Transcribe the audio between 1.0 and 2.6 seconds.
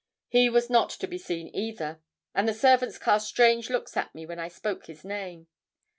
be seen either, and the